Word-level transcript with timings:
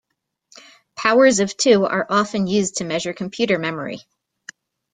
Powers 0.95 1.41
of 1.41 1.55
two 1.55 1.85
are 1.85 2.07
often 2.09 2.47
used 2.47 2.77
to 2.77 2.85
measure 2.85 3.13
computer 3.13 3.59
memory. 3.59 3.99